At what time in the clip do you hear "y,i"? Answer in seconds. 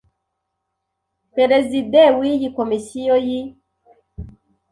3.27-3.37